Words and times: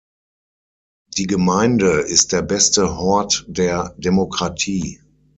Die 1.15 1.27
Gemeinde 1.27 1.99
ist 1.99 2.31
der 2.31 2.41
beste 2.41 2.97
Hort 2.97 3.45
der 3.47 3.93
Demokratie. 3.99 4.99